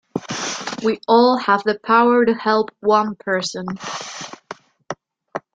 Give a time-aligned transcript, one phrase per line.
[0.83, 3.67] We all have the power to help one person.